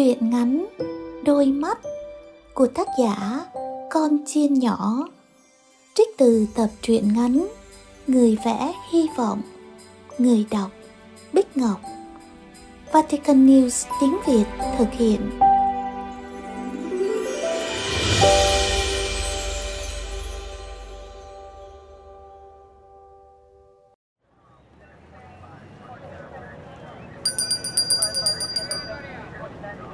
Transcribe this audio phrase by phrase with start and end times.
[0.00, 0.66] Truyện ngắn
[1.24, 1.78] Đôi mắt
[2.54, 3.40] của tác giả
[3.90, 5.08] Con chiên nhỏ,
[5.94, 7.46] Trích từ tập truyện ngắn
[8.06, 9.42] Người vẽ hy vọng,
[10.18, 10.70] Người đọc
[11.32, 11.80] Bích Ngọc.
[12.92, 14.44] Vatican News tiếng Việt
[14.78, 15.20] thực hiện.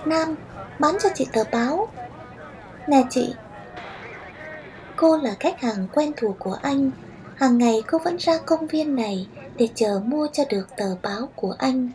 [0.06, 0.34] Nam
[0.78, 1.88] bán cho chị tờ báo.
[2.88, 3.34] Nè chị,
[4.96, 6.90] Cô là khách hàng quen thuộc của anh.
[7.34, 11.28] Hàng ngày cô vẫn ra công viên này Để chờ mua cho được tờ báo
[11.36, 11.90] của anh.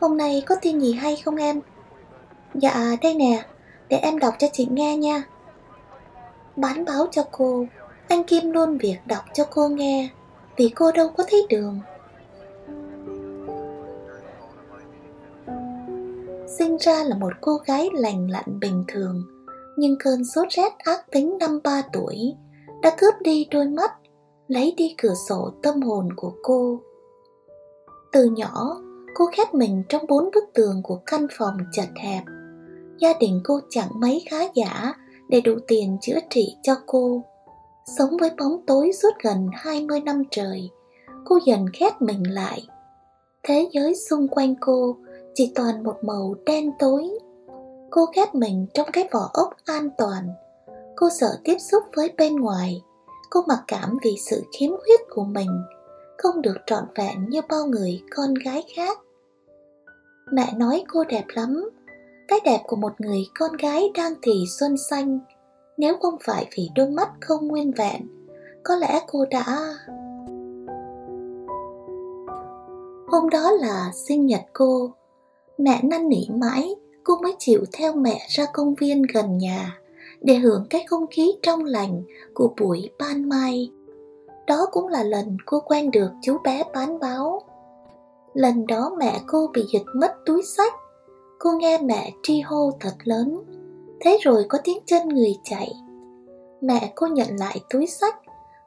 [0.00, 1.60] Hôm nay có tin gì hay không em?
[2.54, 3.44] Dạ đây nè,
[3.88, 5.22] Để em đọc cho chị nghe nha.
[6.56, 7.66] Bán báo cho cô,
[8.08, 10.08] Anh Kim luôn việc đọc cho cô nghe,
[10.56, 11.80] Vì cô đâu có thấy đường.
[16.58, 19.22] Sinh ra là một cô gái lành lặn bình thường,
[19.76, 22.34] nhưng cơn sốt rét ác tính năm ba tuổi
[22.82, 23.92] đã cướp đi đôi mắt,
[24.48, 26.80] lấy đi cửa sổ tâm hồn của cô.
[28.12, 28.80] Từ nhỏ,
[29.14, 32.22] cô khép mình trong bốn bức tường của căn phòng chật hẹp.
[32.98, 34.94] Gia đình cô chẳng mấy khá giả
[35.28, 37.22] để đủ tiền chữa trị cho cô.
[37.98, 40.70] Sống với bóng tối suốt gần 20 năm trời,
[41.24, 42.66] cô dần khép mình lại.
[43.42, 44.96] Thế giới xung quanh cô
[45.34, 47.18] chỉ toàn một màu đen tối.
[47.90, 50.28] Cô khép mình trong cái vỏ ốc an toàn.
[50.96, 52.82] Cô sợ tiếp xúc với bên ngoài.
[53.30, 55.48] Cô mặc cảm vì sự khiếm khuyết của mình,
[56.18, 58.98] không được trọn vẹn như bao người con gái khác.
[60.32, 61.70] Mẹ nói cô đẹp lắm,
[62.28, 65.18] cái đẹp của một người con gái đang thì xuân xanh.
[65.76, 68.00] Nếu không phải vì đôi mắt không nguyên vẹn,
[68.62, 69.74] có lẽ cô đã...
[73.08, 74.92] Hôm đó là sinh nhật cô,
[75.58, 79.78] Mẹ năn nỉ mãi, cô mới chịu theo mẹ ra công viên gần nhà
[80.20, 82.02] để hưởng cái không khí trong lành
[82.34, 83.70] của buổi ban mai.
[84.46, 87.42] Đó cũng là lần cô quen được chú bé bán báo.
[88.34, 90.72] Lần đó mẹ cô bị giật mất túi sách.
[91.38, 93.42] Cô nghe mẹ tri hô thật lớn.
[94.00, 95.72] Thế rồi có tiếng chân người chạy.
[96.60, 98.16] Mẹ cô nhận lại túi sách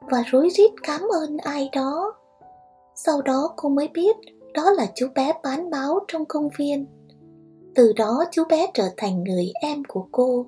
[0.00, 2.14] và rối rít cảm ơn ai đó.
[2.94, 4.16] Sau đó cô mới biết
[4.56, 6.86] đó là chú bé bán báo trong công viên.
[7.74, 10.46] Từ đó chú bé trở thành người em của cô,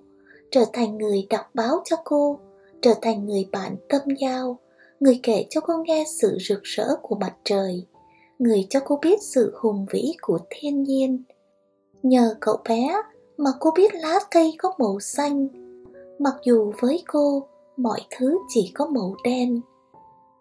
[0.51, 2.39] trở thành người đọc báo cho cô,
[2.83, 4.59] trở thành người bạn tâm giao,
[5.01, 7.87] người kể cho cô nghe sự rực rỡ của mặt trời,
[8.39, 11.23] người cho cô biết sự hùng vĩ của thiên nhiên.
[12.03, 13.03] Nhờ cậu bé
[13.37, 15.49] mà cô biết lá cây có màu xanh,
[16.19, 17.47] mặc dù với cô
[17.77, 19.61] mọi thứ chỉ có màu đen.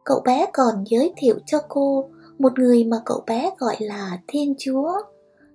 [0.03, 4.55] Cậu bé còn giới thiệu cho cô một người mà cậu bé gọi là Thiên
[4.59, 4.91] Chúa,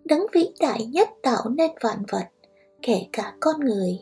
[0.05, 2.25] đấng vĩ đại nhất tạo nên vạn vật,
[2.83, 3.99] kể cả con người.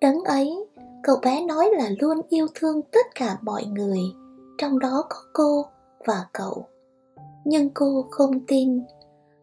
[0.00, 0.66] Đấng ấy,
[1.02, 4.00] cậu bé nói là luôn yêu thương tất cả mọi người,
[4.58, 5.64] trong đó có cô
[6.06, 6.66] và cậu.
[7.44, 8.82] Nhưng cô không tin.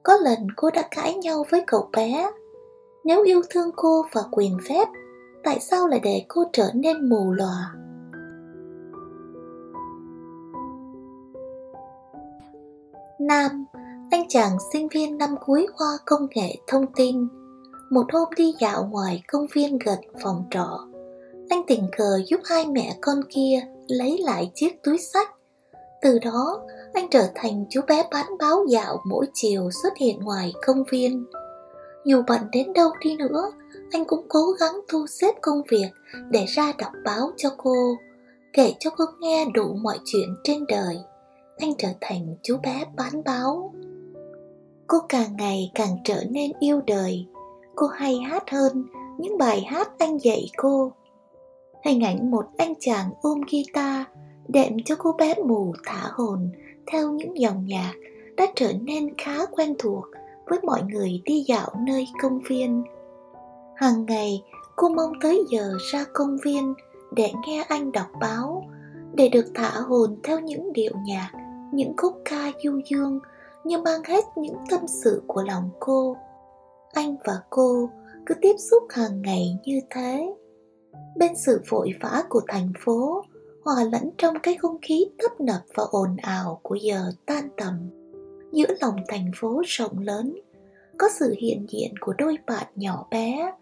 [0.03, 2.31] Có lần cô đã cãi nhau với cậu bé.
[3.06, 4.88] Nếu yêu thương cô và quyền phép,
[5.44, 7.74] tại sao lại để cô trở nên mù lòa?
[13.27, 13.65] Nam,
[14.11, 17.27] anh chàng sinh viên năm cuối khoa công nghệ thông tin.
[17.89, 20.88] Một hôm đi dạo ngoài công viên gần phòng trọ,
[21.49, 25.29] anh tình cờ giúp hai mẹ con kia lấy lại chiếc túi sách.
[26.01, 26.61] Từ đó,
[26.93, 31.25] anh trở thành chú bé bán báo dạo mỗi chiều xuất hiện ngoài công viên.
[32.05, 33.51] Dù bận đến đâu đi nữa,
[33.91, 35.89] anh cũng cố gắng thu xếp công việc
[36.29, 37.95] để ra đọc báo cho cô,
[38.53, 40.97] kể cho cô nghe đủ mọi chuyện trên đời
[41.57, 43.73] anh trở thành chú bé bán báo
[44.88, 47.25] cô càng ngày càng trở nên yêu đời.
[47.75, 48.85] Cô hay hát hơn
[49.18, 50.91] những bài hát anh dạy cô.
[51.85, 54.03] Hình ảnh một anh chàng ôm guitar
[54.47, 56.50] đệm cho cô bé mù thả hồn
[56.91, 57.94] theo những dòng nhạc
[58.38, 60.06] đã trở nên khá quen thuộc
[60.45, 62.83] với mọi người đi dạo nơi công viên.
[63.75, 64.44] Hàng ngày,
[64.75, 66.74] cô mong tới giờ ra công viên
[67.15, 68.63] để nghe anh đọc báo,
[69.13, 71.31] để được thả hồn theo những điệu nhạc
[71.74, 73.19] những khúc ca du dương
[73.64, 76.18] như mang hết những tâm sự của lòng cô.
[76.94, 77.90] Anh và cô
[78.25, 80.34] cứ tiếp xúc hàng ngày như thế.
[81.18, 83.24] Bên sự vội vã của thành phố,
[83.66, 87.90] hòa lẫn trong cái không khí tấp nập và ồn ào của giờ tan tầm.
[88.52, 90.36] Giữa lòng thành phố rộng lớn,
[90.98, 93.54] có sự hiện diện của đôi bạn nhỏ bé,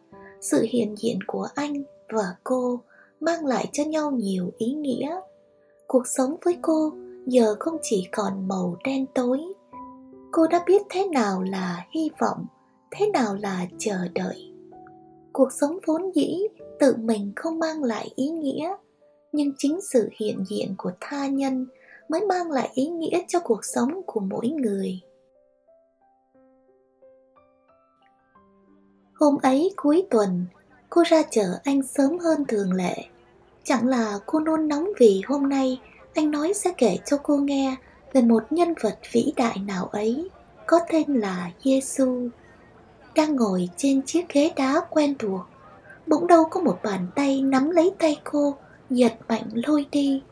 [0.42, 2.80] sự hiện diện của anh và cô
[3.20, 5.20] mang lại cho nhau nhiều ý nghĩa.
[5.88, 6.94] Cuộc sống với cô
[7.26, 9.40] giờ không chỉ còn màu đen tối.
[10.32, 12.46] Cô đã biết thế nào là hy vọng,
[12.92, 14.52] thế nào là chờ đợi.
[15.34, 16.40] Cuộc sống vốn dĩ
[16.80, 18.76] tự mình không mang lại ý nghĩa,
[19.32, 21.68] nhưng chính sự hiện diện của tha nhân
[22.10, 25.02] mới mang lại ý nghĩa cho cuộc sống của mỗi người.
[29.14, 30.46] Hôm ấy cuối tuần,
[30.90, 32.96] cô ra chợ anh sớm hơn thường lệ.
[33.64, 35.80] Chẳng là cô nôn nóng vì hôm nay
[36.16, 37.76] anh nói sẽ kể cho cô nghe
[38.14, 40.30] về một nhân vật vĩ đại nào ấy,
[40.66, 42.30] có tên là Giêsu
[43.16, 45.42] đang ngồi trên chiếc ghế đá quen thuộc.
[46.08, 48.56] Bỗng đâu có một bàn tay nắm lấy tay cô,
[48.90, 50.24] giật mạnh lôi đi.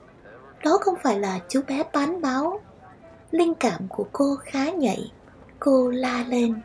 [0.63, 2.59] Đó không phải là chú bé bán báo.
[3.31, 5.11] Linh cảm của cô khá nhạy,
[5.59, 6.61] cô la lên.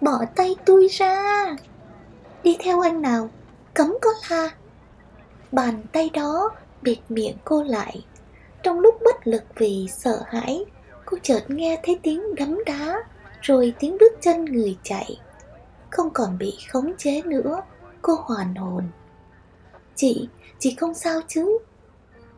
[0.00, 1.46] Bỏ tay tôi ra.
[2.42, 3.30] Đi theo anh nào,
[3.74, 4.50] cấm có la.
[5.52, 6.50] Bàn tay đó
[6.84, 8.04] bịt miệng cô lại.
[8.62, 10.64] Trong lúc bất lực vì sợ hãi,
[11.04, 12.96] cô chợt nghe thấy tiếng đấm đá,
[13.40, 15.20] rồi tiếng bước chân người chạy.
[15.90, 17.60] Không còn bị khống chế nữa,
[18.02, 18.84] cô hoàn hồn.
[19.94, 20.28] Chị
[20.58, 21.58] chị không sao chứ?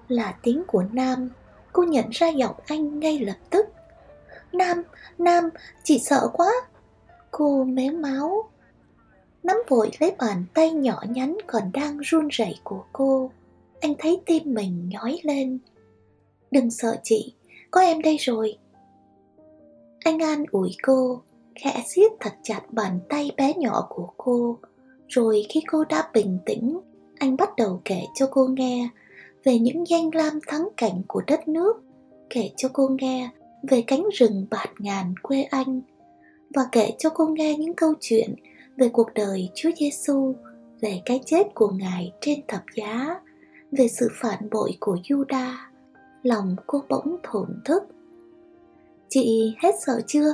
[0.08, 1.30] Là tiếng của nam.
[1.72, 3.66] Cô nhận ra giọng anh ngay lập tức.
[4.52, 4.82] Nam
[5.18, 5.48] nam,
[5.84, 6.52] chị sợ quá.
[7.30, 8.50] Cô méo máu.
[9.42, 13.30] Nắm vội lấy bàn tay nhỏ nhắn còn đang run rẩy của cô
[13.80, 15.58] anh thấy tim mình nhói lên.
[16.50, 17.34] Đừng sợ chị
[17.70, 18.58] có em đây rồi.
[20.04, 21.20] Anh an ủi cô
[21.54, 24.58] khẽ siết thật chặt bàn tay bé nhỏ của cô.
[25.08, 26.80] Rồi khi cô đã bình tĩnh
[27.18, 28.88] anh bắt đầu kể cho cô nghe
[29.44, 31.82] về những danh lam thắng cảnh của đất nước
[32.30, 33.30] kể cho cô nghe
[33.62, 35.80] về cánh rừng bạt ngàn quê anh
[36.54, 38.34] và kể cho cô nghe những câu chuyện
[38.76, 40.34] về cuộc đời Chúa Giêsu,
[40.80, 43.20] về cái chết của Ngài trên thập giá,
[43.78, 45.52] về sự phản bội của Juda.
[46.22, 47.82] Lòng cô bỗng thổn thức.
[49.08, 50.32] Chị hết sợ chưa?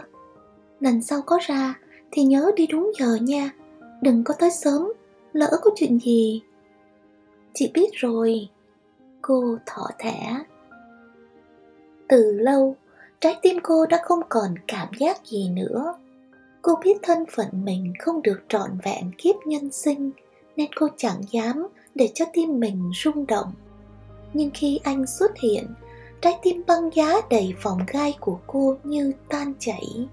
[0.81, 1.79] Lần sau có ra
[2.11, 3.51] thì nhớ đi đúng giờ nha,
[4.01, 4.93] đừng có tới sớm,
[5.33, 6.43] lỡ có chuyện gì.
[7.55, 8.49] Chị biết rồi,
[9.23, 10.39] cô thỏ thẻ.
[12.09, 12.77] Từ lâu,
[13.21, 15.95] trái tim cô đã không còn cảm giác gì nữa
[16.63, 20.11] Cô biết thân phận mình không được trọn vẹn kiếp nhân sinh
[20.57, 23.53] Nên cô chẳng dám để cho tim mình rung động.
[24.33, 25.67] Nhưng khi anh xuất hiện
[26.21, 30.09] Trái tim băng giá đầy vòng gai của cô như tan chảy.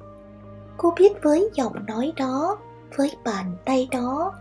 [0.77, 2.57] Cô biết với giọng nói đó
[2.95, 4.33] Với bàn tay đó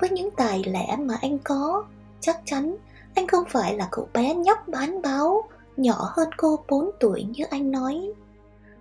[0.00, 1.84] Với những tài lẻ mà anh có
[2.20, 2.76] Chắc chắn
[3.14, 5.42] anh không phải là cậu bé nhóc bán báo
[5.76, 8.12] Nhỏ hơn cô 4 tuổi như anh nói.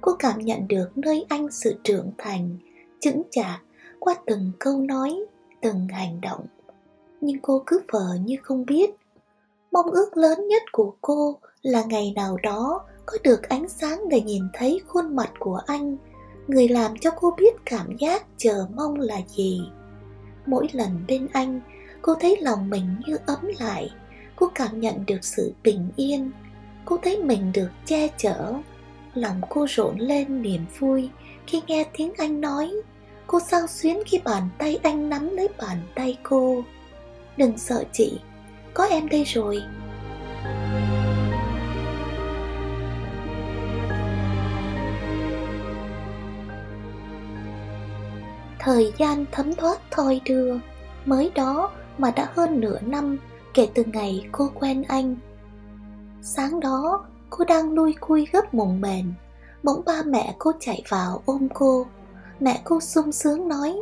[0.01, 2.57] Cô cảm nhận được nơi anh sự trưởng thành
[2.99, 3.61] chững chạc
[3.99, 5.25] qua từng câu nói,
[5.61, 6.45] từng hành động.
[7.25, 8.91] Nhưng cô cứ vờ như không biết.
[9.71, 14.21] Mong ước lớn nhất của cô là ngày nào đó có được ánh sáng để
[14.21, 15.97] nhìn thấy khuôn mặt của anh,
[16.47, 19.61] người làm cho cô biết cảm giác chờ mong là gì.
[20.45, 21.61] Mỗi lần bên anh,
[22.01, 23.89] cô thấy lòng mình như ấm lại,
[24.35, 26.31] cô cảm nhận được sự bình yên,
[26.85, 28.53] cô thấy mình được che chở.
[29.13, 31.09] Lòng cô rộn lên niềm vui
[31.47, 32.71] khi nghe tiếng anh nói
[33.27, 36.63] Cô sao xuyến khi bàn tay anh nắm lấy bàn tay cô
[37.37, 38.19] Đừng sợ chị,
[38.73, 39.63] có em đây rồi.
[48.59, 50.57] Thời gian thấm thoát thoi đưa
[51.05, 53.17] Mới đó mà đã hơn nửa năm
[53.53, 55.15] kể từ ngày cô quen anh.
[56.21, 59.13] Sáng đó cô đang lui cui gấp mùng mền.
[59.63, 61.85] Bỗng ba mẹ cô chạy vào ôm cô.
[62.39, 63.75] Mẹ cô sung sướng nói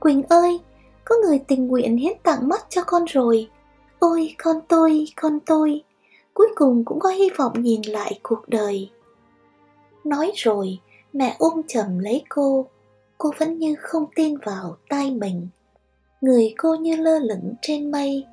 [0.00, 0.60] Quỳnh ơi,
[1.08, 3.48] có người tình nguyện hiến tặng mắt cho con rồi.
[3.98, 5.82] Ôi con tôi, con tôi.
[6.34, 8.90] Cuối cùng cũng có hy vọng nhìn lại cuộc đời.
[10.04, 10.78] Nói rồi,
[11.12, 12.66] mẹ ôm chầm lấy cô.
[13.18, 15.48] Cô vẫn như không tin vào tai mình.
[16.20, 18.26] Người cô như lơ lửng trên mây.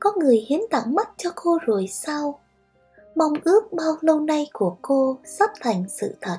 [0.00, 2.38] Có người hiến tặng mắt cho cô rồi sao?
[3.14, 6.38] Mong ước bao lâu nay của cô sắp thành sự thật.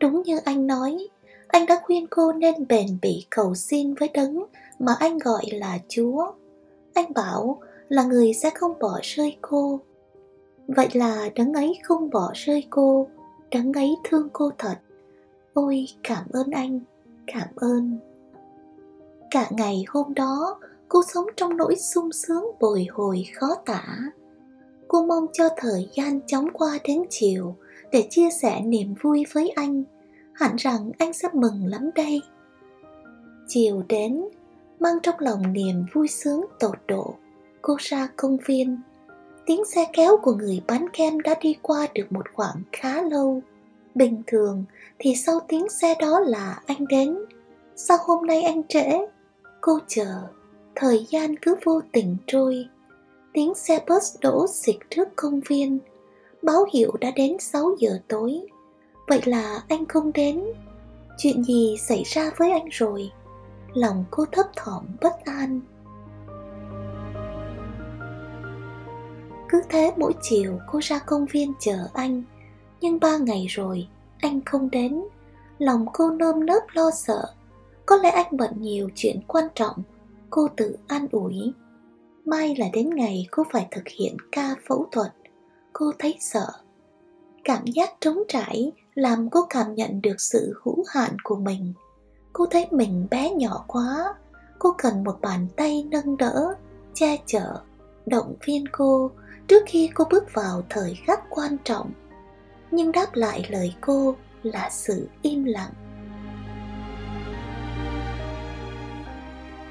[0.00, 1.08] Đúng như anh nói
[1.52, 4.44] anh đã khuyên cô nên bền bỉ cầu xin với đấng
[4.78, 6.32] mà anh gọi là Chúa.
[6.94, 9.80] Anh bảo là người sẽ không bỏ rơi cô.
[10.68, 13.06] Vậy là đấng ấy không bỏ rơi cô,
[13.50, 14.76] đấng ấy thương cô thật.
[15.54, 16.80] Ôi cảm ơn anh,
[17.26, 17.98] cảm ơn.
[19.30, 23.98] Cả ngày hôm đó, cô sống trong nỗi sung sướng bồi hồi khó tả.
[24.88, 27.54] Cô mong cho thời gian chóng qua đến chiều
[27.92, 29.84] để chia sẻ niềm vui với anh
[30.40, 32.22] hẳn rằng anh sẽ mừng lắm đây.
[33.48, 34.24] Chiều đến,
[34.80, 37.14] mang trong lòng niềm vui sướng tột độ,
[37.62, 38.80] cô ra công viên.
[39.46, 43.42] Tiếng xe kéo của người bán kem đã đi qua được một khoảng khá lâu.
[43.94, 44.64] Bình thường
[44.98, 47.18] thì sau tiếng xe đó là anh đến.
[47.76, 49.06] Sao hôm nay anh trễ?
[49.60, 50.20] Cô chờ,
[50.74, 52.64] Thời gian cứ vô tình trôi.
[53.32, 55.78] Tiếng xe bus đổ xịt trước công viên.
[56.42, 58.40] Báo hiệu đã đến 6 giờ tối.
[59.10, 60.44] Vậy là anh không đến.
[61.18, 63.10] Chuyện gì xảy ra với anh rồi?
[63.74, 65.60] Lòng cô thấp thỏm bất an.
[69.48, 72.22] Cứ thế mỗi chiều cô ra công viên chờ anh.
[72.80, 73.88] Nhưng ba ngày rồi,
[74.20, 75.02] anh không đến.
[75.58, 77.34] Lòng cô nơm nớp lo sợ.
[77.86, 79.82] Có lẽ anh bận nhiều chuyện quan trọng,
[80.30, 81.52] Cô tự an ủi.
[82.24, 85.12] Mai là đến ngày cô phải thực hiện ca phẫu thuật.
[85.72, 86.46] Cô thấy sợ.
[87.44, 91.72] Cảm giác trống trải làm cô cảm nhận được sự hữu hạn của mình.
[92.32, 94.14] Cô thấy mình bé nhỏ quá.
[94.58, 96.54] Cô cần một bàn tay nâng đỡ,
[96.94, 97.60] che chở,
[98.06, 99.10] động viên cô
[99.48, 101.90] trước khi cô bước vào thời khắc quan trọng.
[102.70, 105.72] Nhưng đáp lại lời cô là sự im lặng.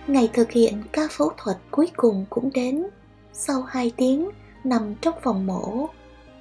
[0.08, 2.86] Ngày thực hiện ca phẫu thuật cuối cùng cũng đến.
[3.34, 4.30] Sau hai tiếng
[4.64, 5.88] nằm trong phòng mổ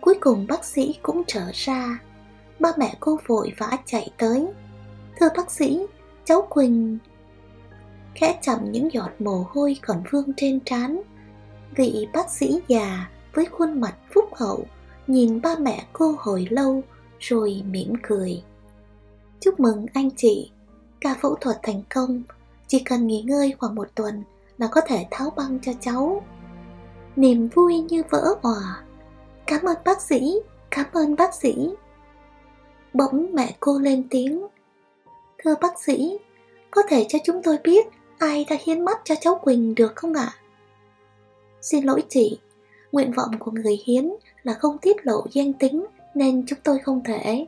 [0.00, 1.99] cuối cùng bác sĩ cũng trở ra
[2.58, 4.46] ba mẹ cô vội vã chạy tới.
[5.20, 5.86] Thưa bác sĩ,
[6.24, 6.98] cháu quỳnh.
[8.14, 11.02] Khẽ chậm những giọt mồ hôi còn vương trên trán.
[11.76, 14.66] Vị bác sĩ già với khuôn mặt phúc hậu
[15.06, 16.82] nhìn ba mẹ cô hồi lâu
[17.18, 18.42] rồi mỉm cười.
[19.40, 20.50] Chúc mừng anh chị.
[21.00, 22.22] Ca phẫu thuật thành công.
[22.66, 24.24] Chỉ cần nghỉ ngơi khoảng một tuần
[24.58, 26.22] là có thể tháo băng cho cháu.
[27.16, 28.82] Niềm vui như vỡ òa.
[29.46, 31.70] Cảm ơn bác sĩ, cảm ơn bác sĩ
[32.98, 34.46] bỗng mẹ cô lên tiếng
[35.38, 36.18] thưa bác sĩ
[36.70, 37.86] có thể cho chúng tôi biết
[38.18, 40.34] ai đã hiến mắt cho cháu quỳnh được không ạ
[41.60, 42.38] xin lỗi chị
[42.92, 44.10] Nguyện vọng của người hiến
[44.42, 47.46] là không tiết lộ danh tính nên chúng tôi không thể.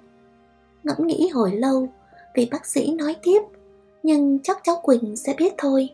[0.85, 1.89] Ngẫm nghĩ hồi lâu,
[2.35, 3.43] vị bác sĩ nói tiếp,
[4.03, 5.89] nhưng chắc cháu Quỳnh sẽ biết thôi.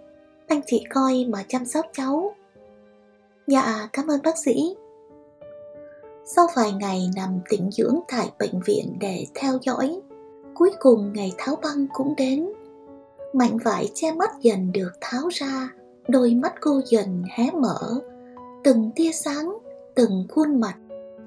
[0.47, 2.35] Anh chị coi mà chăm sóc cháu.
[3.47, 4.75] Dạ, cảm ơn bác sĩ.
[6.27, 10.01] Sau vài ngày nằm tĩnh dưỡng tại bệnh viện để theo dõi,
[10.55, 12.49] cuối cùng ngày tháo băng cũng đến.
[13.33, 15.69] Mảnh vải che mắt dần được tháo ra,
[16.09, 18.01] đôi mắt cô dần hé mở,
[18.65, 19.59] từng tia sáng
[19.95, 20.75] từng khuôn mặt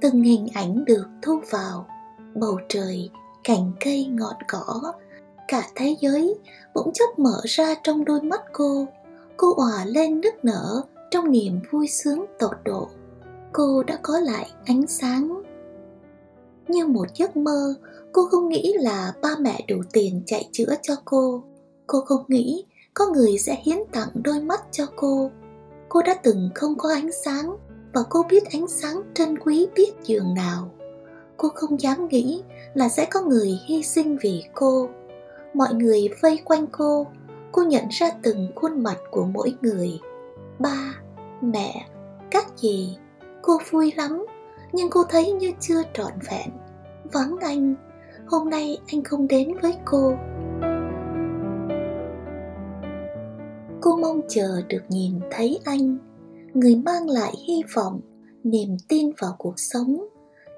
[0.01, 1.87] từng hình ảnh được thu vào.
[2.35, 3.09] Bầu trời
[3.43, 4.93] cành cây ngọn cỏ
[5.47, 6.35] cả thế giới
[6.75, 8.87] bỗng chốc mở ra trong đôi mắt cô.
[9.37, 12.89] Cô òa lên nức nở trong niềm vui sướng tột độ
[13.53, 15.43] cô đã có lại ánh sáng.
[16.67, 17.73] Như một giấc mơ,
[18.11, 21.43] cô không nghĩ là ba mẹ đủ tiền chạy chữa cho cô.
[21.87, 25.31] Cô không nghĩ có người sẽ hiến tặng đôi mắt cho cô.
[25.89, 27.57] Cô đã từng không có ánh sáng
[27.93, 30.71] và cô biết ánh sáng trân quý biết giường nào.
[31.37, 34.89] Cô không dám nghĩ là sẽ có người hy sinh vì cô.
[35.53, 37.07] Mọi người vây quanh cô
[37.51, 39.99] cô nhận ra từng khuôn mặt của mỗi người.
[40.59, 40.95] Ba,
[41.41, 41.85] mẹ,
[42.31, 42.97] các gì
[43.41, 44.25] cô vui lắm,
[44.73, 46.49] nhưng cô thấy như chưa trọn vẹn.
[47.03, 47.75] Vắng anh,
[48.27, 50.13] hôm nay anh không đến với cô.
[53.81, 55.97] Cô mong chờ được nhìn thấy anh,
[56.53, 58.01] người mang lại hy vọng,
[58.43, 60.07] niềm tin vào cuộc sống,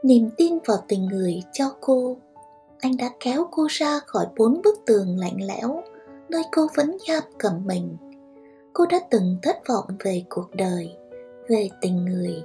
[0.03, 2.17] niềm tin vào tình người cho cô.
[2.79, 5.83] Anh đã kéo cô ra khỏi bốn bức tường lạnh lẽo,
[6.29, 7.97] nơi cô vẫn giam cầm mình.
[8.73, 10.91] Cô đã từng thất vọng về cuộc đời,
[11.49, 12.43] về tình người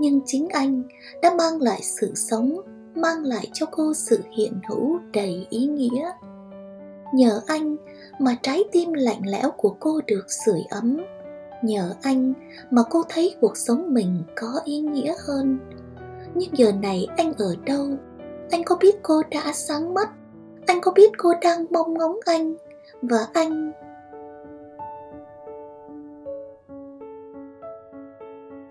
[0.00, 0.82] nhưng chính anh
[1.22, 2.56] đã mang lại sự sống,
[2.94, 6.10] mang lại cho cô sự hiện hữu đầy ý nghĩa.
[7.14, 7.76] Nhờ anh
[8.18, 10.96] mà trái tim lạnh lẽo của cô được sưởi ấm.
[11.62, 12.34] Nhờ anh
[12.70, 15.58] mà cô thấy cuộc sống mình có ý nghĩa hơn.
[16.34, 17.86] Nhưng giờ này anh ở đâu?
[18.50, 20.10] Anh có biết cô đã sáng mắt?
[20.66, 22.54] Anh có biết cô đang mong ngóng anh?
[23.02, 23.72] Và anh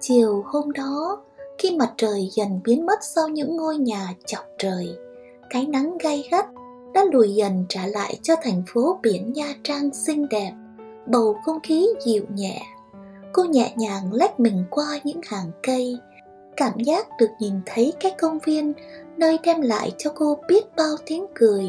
[0.02, 1.22] chiều hôm đó
[1.58, 4.98] khi mặt trời dần biến mất sau những ngôi nhà chọc trời
[5.50, 6.46] cái nắng gay gắt
[6.94, 10.52] đã lùi dần trả lại cho thành phố biển Nha Trang xinh đẹp,
[11.08, 12.62] bầu không khí dịu nhẹ.
[13.34, 15.98] Cô nhẹ nhàng lách mình qua những hàng cây,
[16.58, 18.74] cảm giác được nhìn thấy cái công viên
[19.18, 21.66] nơi đem lại cho cô biết bao tiếng cười,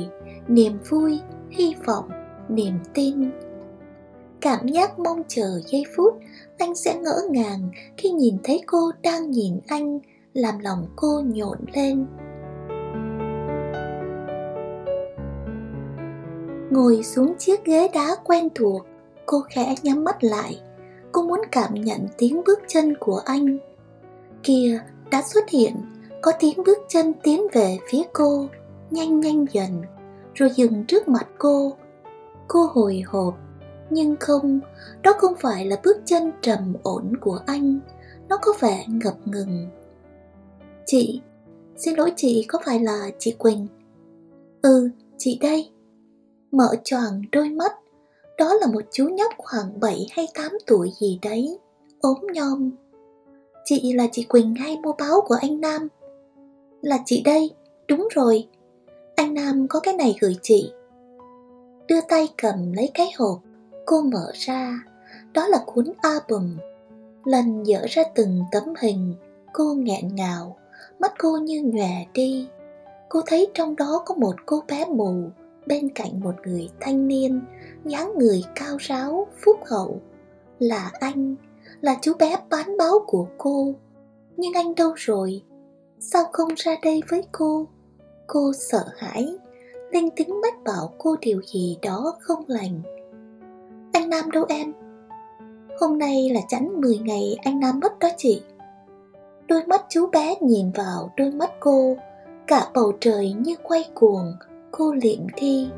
[0.49, 1.21] niềm vui,
[1.51, 2.09] hy vọng,
[2.49, 3.31] niềm tin.
[4.43, 6.15] Cảm giác mong chờ giây phút
[6.59, 9.99] anh sẽ ngỡ ngàng khi nhìn thấy cô đang nhìn anh,
[10.35, 12.07] làm lòng cô nhộn lên.
[16.71, 18.87] ngồi xuống chiếc ghế đá quen thuộc
[19.27, 20.61] cô khẽ nhắm mắt lại.
[21.13, 23.59] Cô muốn cảm nhận tiếng bước chân của anh.
[24.43, 24.81] Kia
[25.11, 25.77] đã xuất hiện
[26.23, 28.47] có tiếng bước chân tiến về phía cô
[28.91, 29.83] nhanh nhanh dần
[30.35, 31.73] rồi dừng trước mặt cô.
[32.49, 33.35] Cô hồi hộp
[33.93, 34.61] nhưng không,
[35.03, 37.81] đó không phải là bước chân trầm ổn của anh.
[38.29, 39.69] Nó có vẻ ngập ngừng.
[40.87, 41.21] Chị,
[41.77, 43.67] xin lỗi chị, có phải là chị quỳnh?
[44.63, 45.71] Ừ chị đây.
[46.51, 47.73] Mở choàng đôi mắt.
[48.39, 51.59] Đó là một chú nhóc khoảng 7 hay 8 tuổi gì đấy.
[52.01, 52.71] Ốm nhom.
[53.65, 55.89] Chị là chị quỳnh hay mua báo của anh nam?
[56.81, 57.51] Là chị đây,
[57.89, 58.49] đúng rồi.
[59.17, 60.73] Anh nam có cái này gửi chị.
[61.89, 63.39] Đưa tay cầm lấy cái hộp
[63.87, 64.79] cô mở ra.
[65.33, 66.57] Đó là cuốn album.
[67.25, 69.15] Lần dở ra từng tấm hình,
[69.53, 70.57] cô nghẹn ngào,
[70.99, 72.49] mắt cô như nhòe đi.
[73.09, 75.15] Cô thấy trong đó có một cô bé mù,
[75.67, 77.41] bên cạnh một người thanh niên,
[77.85, 80.01] dáng người cao ráo, phúc hậu.
[80.59, 81.37] Là anh,
[81.81, 83.75] là chú bé bán báo của cô.
[84.37, 85.43] Nhưng anh đâu rồi?
[86.01, 87.67] Sao không ra đây với cô?
[88.27, 89.37] Cô sợ hãi,
[89.91, 92.83] linh tính mách bảo cô điều gì đó không lành
[93.93, 94.73] anh nam đâu em?
[95.81, 98.43] Hôm nay là chẵn 10 ngày anh nam mất đó chị.
[99.49, 101.97] Đôi mắt chú bé nhìn vào đôi mắt cô,
[102.47, 104.37] cả bầu trời như quay cuồng,
[104.71, 105.69] cô liệm thi.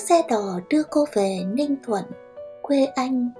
[0.00, 2.04] Chiếc xe đò đưa cô về ninh thuận,
[2.62, 3.30] quê anh,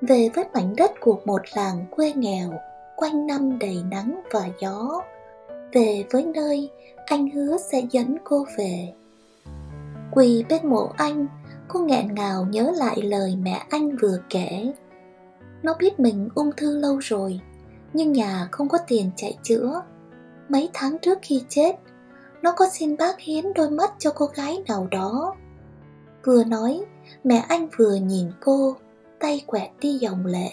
[0.00, 2.52] về với mảnh đất của một làng quê nghèo,
[2.96, 5.02] quanh năm đầy nắng và gió.
[5.72, 6.70] Về với nơi,
[7.06, 8.92] anh hứa sẽ dẫn cô về.
[10.12, 11.26] Quỳ bên mộ anh,
[11.68, 14.72] cô nghẹn ngào nhớ lại lời mẹ anh vừa kể.
[15.62, 17.40] Nó biết mình ung thư lâu rồi,
[17.92, 19.82] nhưng nhà không có tiền chạy chữa.
[20.48, 21.76] Mấy tháng trước khi chết,
[22.42, 25.34] nó có xin bác hiến đôi mắt cho cô gái nào đó
[26.24, 26.84] vừa nói,
[27.24, 28.76] mẹ anh vừa nhìn cô,
[29.20, 30.50] tay quẹt đi dòng lệ.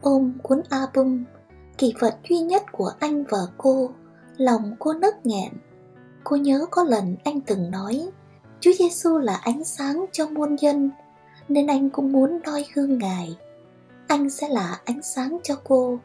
[0.00, 1.24] Ôm cuốn album,
[1.78, 3.90] kỷ vật duy nhất của anh và cô,
[4.36, 5.52] lòng cô nấc nghẹn.
[6.24, 8.10] Cô nhớ có lần anh từng nói,
[8.60, 10.90] chúa giêsu là ánh sáng cho muôn dân,
[11.48, 13.36] nên anh cũng muốn noi gương ngài.
[14.06, 15.98] Anh sẽ là ánh sáng cho cô,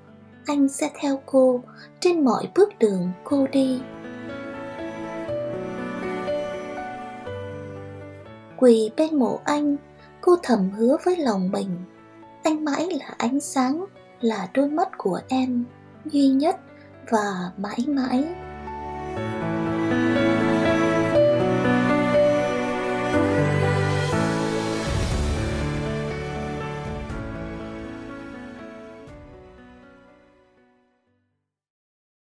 [0.46, 1.62] anh sẽ theo cô
[2.00, 3.82] trên mọi bước đường cô đi.
[8.58, 9.78] Quỳ bên mộ anh,
[10.22, 11.70] cô thầm hứa với lòng mình.
[12.44, 13.86] Anh mãi là ánh sáng,
[14.22, 15.66] là đôi mắt của em
[16.06, 16.56] duy nhất
[17.10, 18.24] và mãi mãi.